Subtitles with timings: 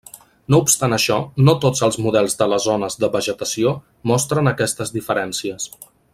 [0.53, 1.17] No obstant això,
[1.49, 3.75] no tots els models de les zones de vegetació
[4.13, 5.71] mostren aquestes diferències.